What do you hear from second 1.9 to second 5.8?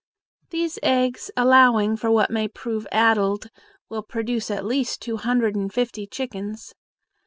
for what may prove addled, will produce at least two hundred and